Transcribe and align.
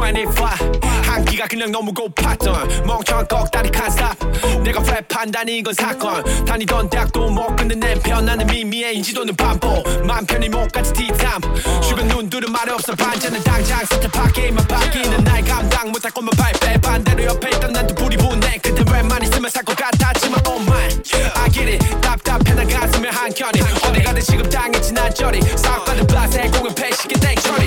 25 0.00 0.80
한기가 1.04 1.46
그냥 1.46 1.70
너무 1.70 1.92
고팠던 1.92 2.86
멍청한 2.86 3.28
꺽다리 3.28 3.70
칸스탑 3.70 4.16
내가 4.62 4.80
랩 4.82 5.06
판다니 5.08 5.58
이건 5.58 5.74
사건. 5.74 6.22
다니던 6.44 6.88
대학도 6.88 7.30
못 7.30 7.56
끊는 7.56 7.78
내편. 7.80 8.24
나는 8.24 8.46
미미해 8.46 8.92
인지도는 8.94 9.34
반복 9.36 9.84
맘 10.06 10.24
편히 10.24 10.48
못 10.48 10.70
가지 10.72 10.92
티탐 10.92 11.40
죽은 11.82 12.08
눈들은 12.08 12.50
말이 12.52 12.70
없어. 12.70 12.94
반전은 12.94 13.42
당장 13.42 13.84
스텝 13.86 14.10
밖에만 14.12 14.66
바뀌는 14.66 15.24
날 15.24 15.42
감당 15.44 15.90
못할 15.90 16.10
것만 16.12 16.30
발빼 16.36 16.80
반대로 16.80 17.24
옆에 17.24 17.50
있던 17.50 17.72
난또 17.72 17.94
불이 17.94 18.16
붙네. 18.16 18.58
그때 18.62 18.82
랩만 18.84 19.22
있으면 19.24 19.50
살것 19.50 19.76
같았지만 19.76 20.40
oh 20.46 20.62
my. 20.62 20.88
I 21.34 21.50
get 21.50 21.68
it 21.72 22.00
답답해 22.00 22.54
나 22.54 22.64
가슴에 22.64 23.08
한켠이. 23.08 23.60
어디 23.84 24.02
가든 24.02 24.22
지금 24.22 24.48
당했지 24.48 24.92
난 24.92 25.12
저리 25.14 25.40
사업가는 25.42 26.06
블라세 26.06 26.48
공연 26.50 26.74
패시게 26.74 27.18
땡처리 27.18 27.59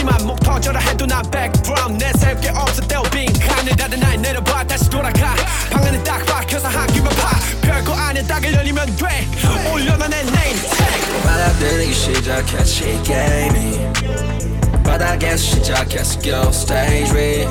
섰었지만 0.00 0.26
목 0.26 0.40
터져라 0.40 0.80
해도 0.80 1.04
난 1.04 1.22
background 1.30 2.02
내 2.02 2.10
새롭게 2.18 2.48
없어 2.48 2.80
떼어 2.82 3.02
빈칸을 3.02 3.76
닫은 3.76 4.00
날 4.00 4.20
내려봐 4.20 4.64
다시 4.64 4.88
돌아가 4.88 5.34
방 5.70 5.84
안에 5.84 6.02
딱 6.02 6.24
박혀서 6.24 6.68
한 6.68 6.86
귀만 6.88 7.14
파 7.16 7.38
별거 7.60 7.92
아니야 7.92 8.22
딱을 8.26 8.54
열리면 8.54 8.96
돼 8.96 9.28
올려놔 9.70 10.08
내 10.08 10.20
name 10.20 10.60
tag 10.60 11.22
바닥들이 11.22 11.92
시작했지 11.92 13.00
게임이 13.04 14.82
바닥에서 14.82 15.36
시작했어 15.36 16.20
go 16.22 16.48
stage 16.48 17.10
read 17.10 17.48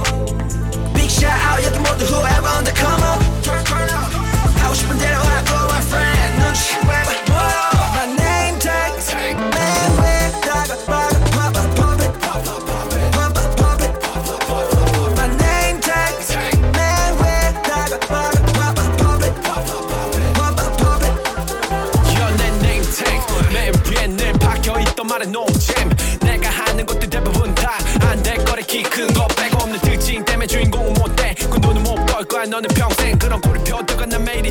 Big 0.95 1.09
shout 1.09 1.39
out 1.45 1.63
여기 1.63 1.77
모두 1.77 2.05
whoever 2.05 2.47
on 2.57 2.63
the 2.63 2.73
come 2.75 3.03
up 3.03 3.21
turn 3.43 3.63
turn 3.65 3.83
up 3.83 4.15
하고 4.59 4.73
싶은 4.73 4.97
대로 4.97 5.17
하고 5.17 5.65
my 5.69 5.81
friend 5.81 6.43
눈치 6.43 6.75
왜봐 6.87 7.28
너는 32.50 32.68
평생 32.70 33.16
그런 33.16 33.40
꼴이 33.40 33.62
펴두가 33.62 34.06
난 34.06 34.24
매일이 34.24 34.50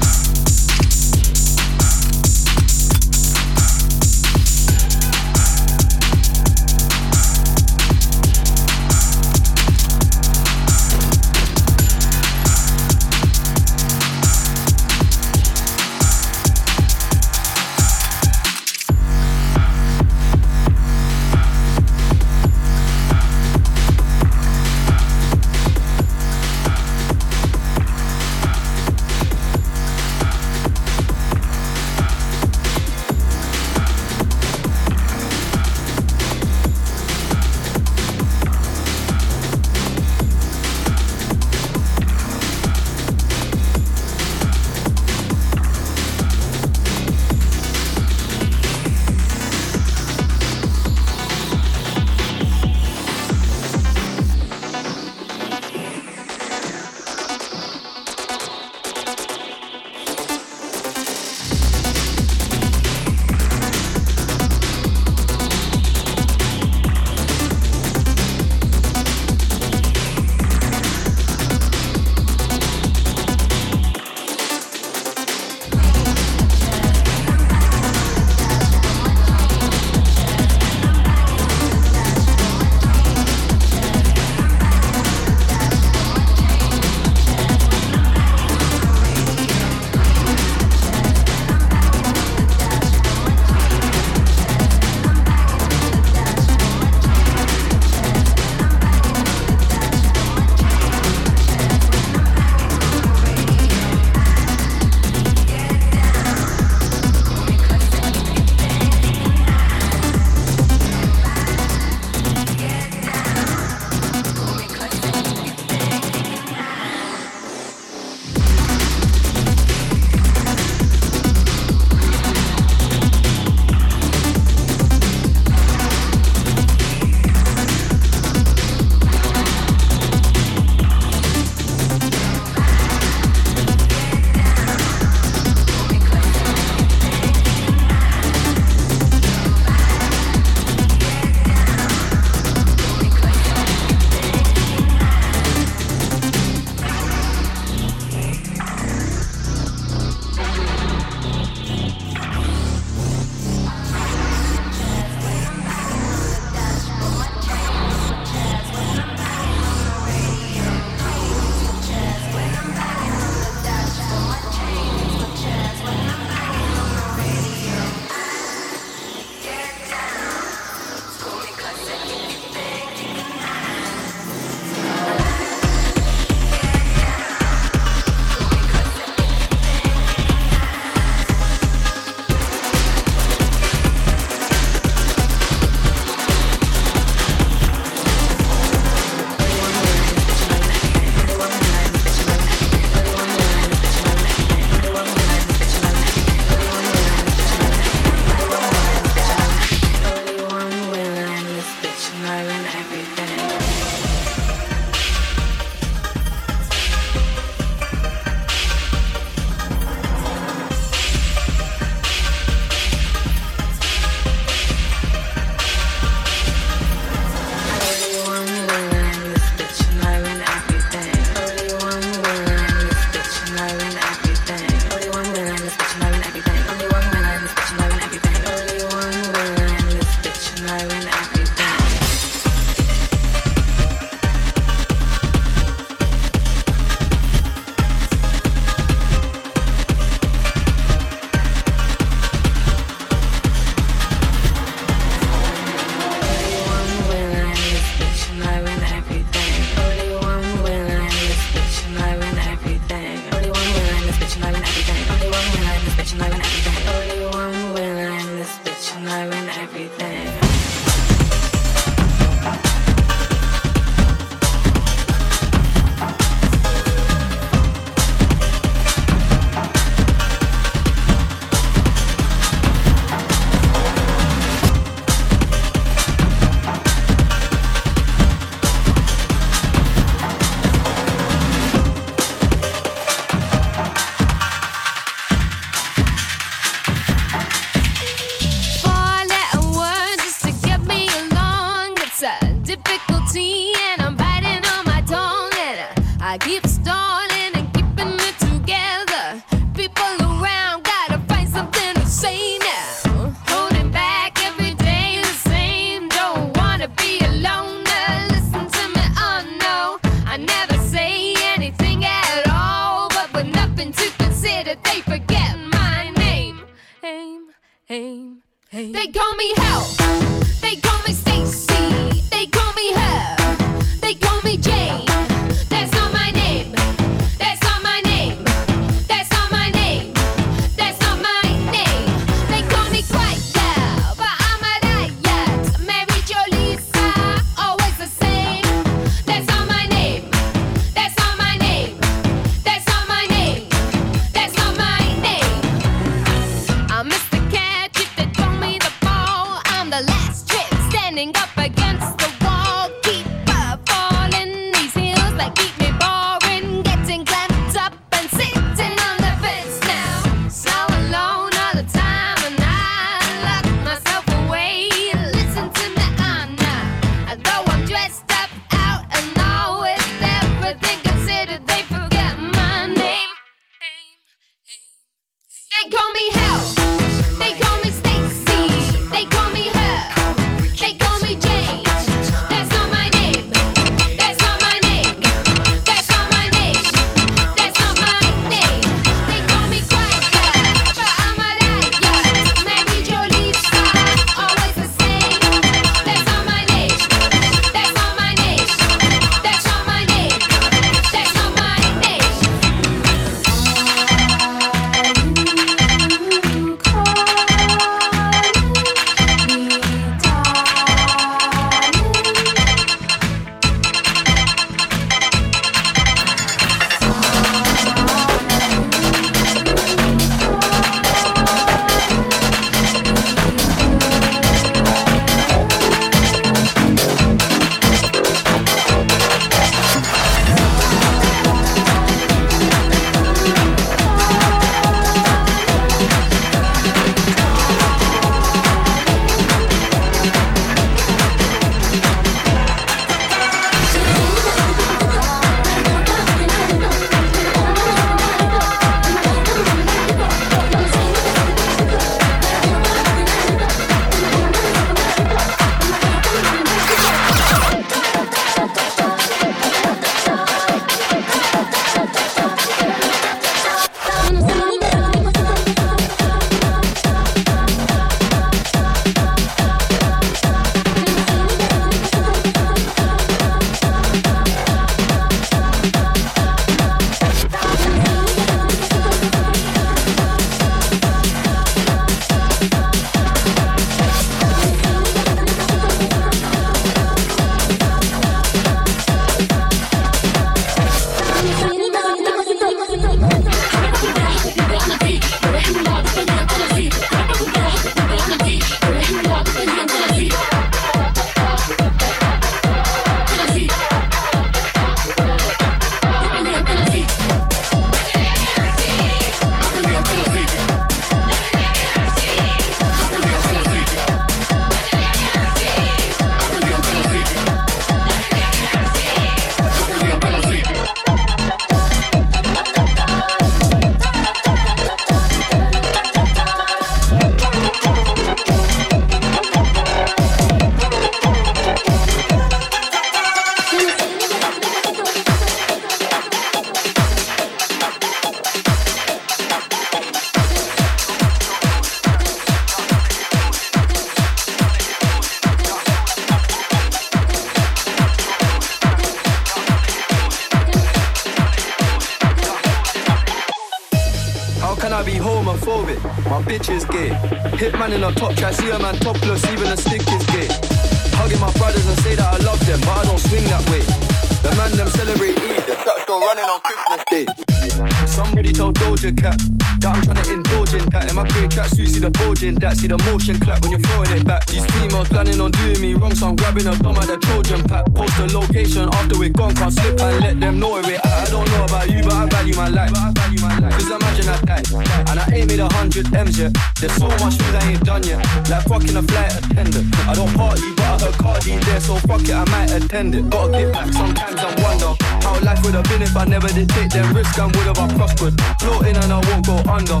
that. 572.60 572.76
See 572.76 572.86
the 572.86 572.98
motion 573.08 573.38
clap 573.38 573.62
when 573.62 573.72
you're 573.72 573.80
throwing 573.80 574.10
it 574.10 574.24
back. 574.26 574.46
These 574.46 574.66
females 574.72 575.08
planning 575.08 575.40
on 575.40 575.50
doing 575.52 575.80
me 575.80 575.94
wrong, 575.94 576.14
so 576.14 576.28
I'm 576.28 576.36
grabbing 576.36 576.66
a 576.66 576.74
bum 576.76 576.96
at 576.96 577.06
the 577.06 577.16
Trojan 577.18 577.62
pack. 577.64 577.86
Post 577.94 578.16
the 578.16 578.26
location 578.32 578.88
after 578.92 579.18
we're 579.18 579.30
gone, 579.30 579.54
can't 579.54 579.72
slip 579.72 580.00
and 580.00 580.20
let 580.20 580.40
them 580.40 580.58
know 580.58 580.76
it. 580.78 580.86
I, 580.86 581.22
I 581.22 581.30
don't 581.30 581.48
know 581.50 581.64
about 581.64 581.90
you, 581.90 582.02
but 582.02 582.12
I 582.12 582.26
value 582.26 582.54
my 582.54 582.68
life. 582.68 582.92
Cause 582.92 583.90
imagine 583.90 584.28
I 584.28 584.38
died, 584.44 584.66
and 585.10 585.18
I 585.20 585.26
ain't 585.32 585.48
made 585.48 585.60
a 585.60 585.68
hundred 585.72 586.12
M's 586.14 586.38
yet. 586.38 586.52
There's 586.80 586.94
so 586.96 587.08
much 587.22 587.36
food 587.36 587.54
I 587.54 587.72
ain't 587.72 587.84
done 587.84 588.02
yet, 588.04 588.20
like 588.48 588.64
fucking 588.64 588.96
a 588.96 589.02
flight 589.02 589.32
attendant. 589.36 589.94
I 590.08 590.14
don't 590.14 590.32
party, 590.34 590.72
but 590.76 590.86
I 590.86 590.98
heard 591.04 591.16
Cardi 591.18 591.56
there, 591.56 591.80
so 591.80 591.96
fuck 592.06 592.22
it, 592.22 592.34
I 592.34 592.44
might 592.50 592.70
attend 592.72 593.14
it. 593.14 593.28
Gotta 593.30 593.52
get 593.52 593.72
back 593.72 593.92
sometimes 593.92 594.38
I 594.38 594.50
wonder 594.62 594.94
how 595.22 595.38
life 595.40 595.62
would 595.64 595.74
have 595.74 595.88
been 595.88 596.02
if 596.02 596.16
I 596.16 596.24
never 596.24 596.48
did 596.48 596.68
take 596.68 596.90
them 596.90 597.14
risks 597.14 597.38
and 597.38 597.54
would 597.54 597.66
have 597.66 597.78
I 597.78 597.88
prospered. 597.94 598.40
Floating 598.60 598.96
and 598.96 599.12
I 599.12 599.20
won't 599.28 599.46
go 599.46 599.56
under. 599.70 600.00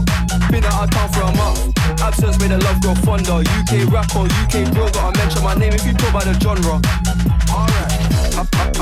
Been 0.50 0.64
out 0.64 0.84
of 0.84 0.90
town 0.90 1.08
for 1.12 1.22
a 1.22 1.32
month 1.36 1.75
absence 2.00 2.38
made 2.38 2.50
the 2.50 2.58
love 2.58 2.80
grow 2.80 2.94
fonder. 2.94 3.42
UK 3.42 3.90
rapper, 3.92 4.26
UK 4.26 4.72
bro, 4.72 4.88
gotta 4.90 5.18
mention 5.18 5.42
my 5.42 5.54
name 5.54 5.72
if 5.72 5.84
you 5.86 5.92
go 5.94 6.10
by 6.12 6.24
the 6.24 6.34
genre. 6.40 6.80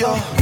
여 0.00 0.39